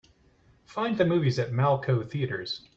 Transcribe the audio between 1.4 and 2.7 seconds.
Malco Theatres.